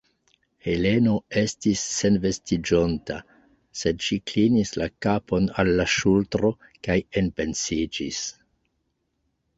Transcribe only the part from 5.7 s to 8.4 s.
la ŝultro kaj enpensiĝis.